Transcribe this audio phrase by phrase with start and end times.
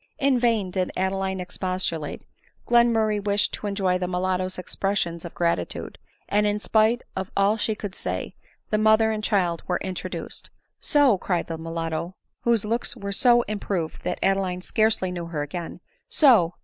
[0.19, 2.23] 9' In vain did Adeline expostulate—
[2.67, 7.75] Glenmurray wished to enjoy the mulatto's expressions of gratitude; and, in spite of all she
[7.75, 8.33] could say,
[8.71, 10.49] the mother and child were in troduced."
[10.91, 15.43] So!" cried the mulatto,/ (whose looks were so im proved that Adeline scarcely knew her
[15.43, 16.55] again,)" So